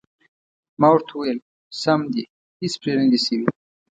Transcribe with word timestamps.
ما 0.79 0.87
ورته 0.91 1.11
وویل: 1.13 1.39
سم 1.81 1.99
دي، 2.13 2.23
هېڅ 2.61 2.73
پرې 2.81 2.93
نه 2.99 3.05
دي 3.11 3.19
شوي. 3.25 3.47